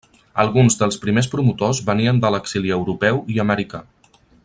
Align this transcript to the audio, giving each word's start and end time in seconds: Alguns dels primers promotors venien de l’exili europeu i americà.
Alguns 0.43 0.77
dels 0.79 0.97
primers 1.03 1.29
promotors 1.35 1.81
venien 1.91 2.25
de 2.25 2.35
l’exili 2.37 2.75
europeu 2.79 3.23
i 3.37 3.41
americà. 3.49 3.85